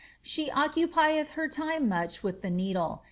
She 0.23 0.49
occupicth 0.49 1.27
her 1.37 1.47
time 1.47 1.87
much 1.87 2.23
with 2.23 2.41
flie 2.41 2.49
needle. 2.49 2.99